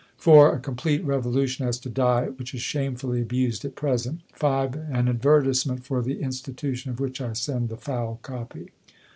[0.17, 0.55] 4.
[0.55, 4.21] A complete revolution as to Diet, which is shamefully abused at present.
[4.33, 4.73] 5.
[4.73, 8.71] An advertisement for the Institution, of which I send the foul copy.